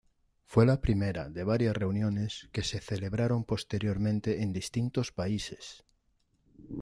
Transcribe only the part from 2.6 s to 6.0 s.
se celebraron posteriormente en distintos países.